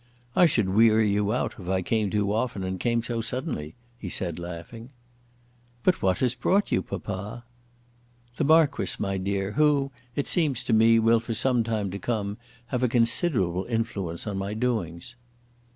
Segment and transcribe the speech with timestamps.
[0.35, 4.09] "I should weary you out if I came too often and came so suddenly," he
[4.09, 4.89] said, laughing.
[5.83, 7.43] "But what has brought you, papa?"
[8.37, 12.39] "The Marquis, my dear, who, it seems to me, will, for some time to come,
[12.69, 15.15] have a considerable influence on my doings."